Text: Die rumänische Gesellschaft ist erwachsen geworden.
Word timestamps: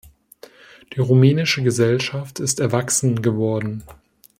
Die 0.95 0.99
rumänische 0.99 1.61
Gesellschaft 1.61 2.39
ist 2.39 2.59
erwachsen 2.59 3.21
geworden. 3.21 3.83